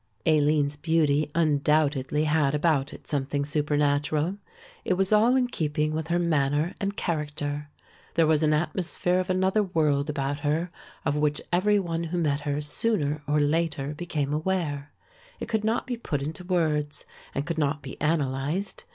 Aline's 0.25 0.77
beauty 0.77 1.29
undoubtedly 1.35 2.23
had 2.23 2.55
about 2.55 2.91
it 2.91 3.05
something 3.05 3.45
supernatural. 3.45 4.39
It 4.83 4.95
was 4.95 5.13
all 5.13 5.35
in 5.35 5.45
keeping 5.45 5.93
with 5.93 6.07
her 6.07 6.17
manner 6.17 6.73
and 6.81 6.97
character. 6.97 7.69
There 8.15 8.25
was 8.25 8.41
an 8.41 8.51
atmosphere 8.51 9.19
of 9.19 9.29
another 9.29 9.61
world 9.61 10.09
about 10.09 10.39
her 10.39 10.71
of 11.05 11.17
which 11.17 11.39
every 11.53 11.77
one 11.77 12.05
who 12.05 12.17
met 12.17 12.39
her 12.39 12.61
sooner 12.61 13.21
or 13.27 13.39
later 13.39 13.93
became 13.93 14.33
aware. 14.33 14.91
It 15.39 15.47
could 15.47 15.63
not 15.63 15.85
be 15.85 15.97
put 15.97 16.23
into 16.23 16.43
words 16.43 17.05
and 17.35 17.45
could 17.45 17.59
not 17.59 17.83
be 17.83 17.95
analysed. 18.01 18.85